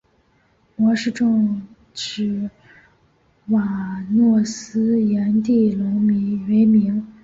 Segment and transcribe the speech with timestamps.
[0.77, 1.61] 模式种
[1.93, 2.49] 是
[3.45, 3.59] 诺
[4.33, 7.05] 瓦斯颜地龙为名。